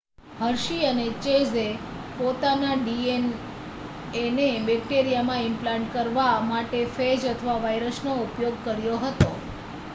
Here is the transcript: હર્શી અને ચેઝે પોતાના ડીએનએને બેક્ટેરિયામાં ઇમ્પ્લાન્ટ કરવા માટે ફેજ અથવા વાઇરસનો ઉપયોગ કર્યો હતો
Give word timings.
હર્શી 0.37 0.85
અને 0.85 1.03
ચેઝે 1.19 1.65
પોતાના 2.15 2.77
ડીએનએને 2.79 4.47
બેક્ટેરિયામાં 4.65 5.45
ઇમ્પ્લાન્ટ 5.45 5.93
કરવા 5.93 6.33
માટે 6.47 6.83
ફેજ 6.95 7.27
અથવા 7.29 7.59
વાઇરસનો 7.63 8.19
ઉપયોગ 8.23 8.57
કર્યો 8.65 8.97
હતો 9.01 9.29